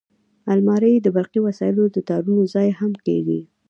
[0.53, 3.41] الماري د برقي وسایلو د تارونو ځای هم کېږي